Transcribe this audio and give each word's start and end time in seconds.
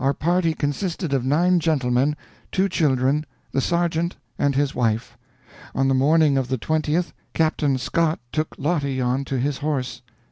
Our 0.00 0.14
party 0.14 0.52
consisted 0.52 1.12
of 1.14 1.24
nine 1.24 1.60
gentlemen, 1.60 2.16
two 2.50 2.68
children, 2.68 3.24
the 3.52 3.60
sergeant 3.60 4.16
and 4.36 4.52
his 4.56 4.74
wife. 4.74 5.16
On 5.76 5.86
the 5.86 5.94
morning 5.94 6.36
of 6.36 6.48
the 6.48 6.58
twentieth, 6.58 7.12
Captain 7.34 7.78
Scott 7.78 8.18
took 8.32 8.56
Lottie 8.58 9.00
on 9.00 9.24
to 9.26 9.38
his 9.38 9.58
horse. 9.58 10.02